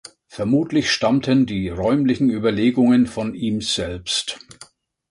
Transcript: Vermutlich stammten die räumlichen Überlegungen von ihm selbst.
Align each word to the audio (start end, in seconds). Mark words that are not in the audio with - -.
Vermutlich 0.25 0.89
stammten 0.89 1.45
die 1.45 1.69
räumlichen 1.69 2.31
Überlegungen 2.31 3.05
von 3.05 3.35
ihm 3.35 3.61
selbst. 3.61 4.39